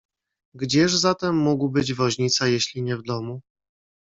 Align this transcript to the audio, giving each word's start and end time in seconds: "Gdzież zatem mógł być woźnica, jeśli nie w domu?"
"Gdzież 0.53 0.95
zatem 0.97 1.37
mógł 1.37 1.69
być 1.69 1.93
woźnica, 1.93 2.47
jeśli 2.47 2.83
nie 2.83 2.97
w 2.97 3.03
domu?" 3.03 3.41